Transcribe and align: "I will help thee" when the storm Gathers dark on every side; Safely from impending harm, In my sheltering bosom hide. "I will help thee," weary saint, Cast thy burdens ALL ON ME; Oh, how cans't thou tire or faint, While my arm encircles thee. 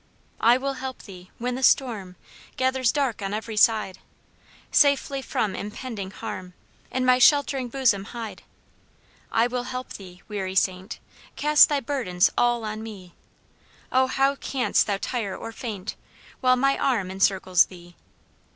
"I 0.39 0.57
will 0.57 0.73
help 0.81 1.03
thee" 1.03 1.29
when 1.37 1.53
the 1.53 1.61
storm 1.61 2.15
Gathers 2.57 2.91
dark 2.91 3.21
on 3.21 3.35
every 3.35 3.55
side; 3.55 3.99
Safely 4.71 5.21
from 5.21 5.55
impending 5.55 6.09
harm, 6.09 6.55
In 6.89 7.05
my 7.05 7.19
sheltering 7.19 7.67
bosom 7.69 8.05
hide. 8.05 8.41
"I 9.31 9.45
will 9.45 9.65
help 9.65 9.93
thee," 9.93 10.23
weary 10.27 10.55
saint, 10.55 10.97
Cast 11.35 11.69
thy 11.69 11.81
burdens 11.81 12.31
ALL 12.35 12.65
ON 12.65 12.81
ME; 12.81 13.13
Oh, 13.91 14.07
how 14.07 14.35
cans't 14.37 14.83
thou 14.87 14.97
tire 14.97 15.37
or 15.37 15.51
faint, 15.51 15.95
While 16.39 16.55
my 16.55 16.79
arm 16.79 17.11
encircles 17.11 17.65
thee. 17.65 17.95